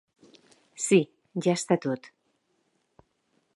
Sí, 0.85 0.99
ja 1.47 1.53
està 1.61 1.79
tot. 1.85 2.11